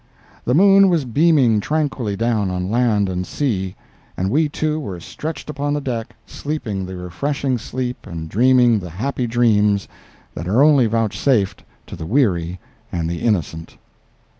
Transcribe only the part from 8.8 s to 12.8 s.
happy dreams that are only vouchsafed to the weary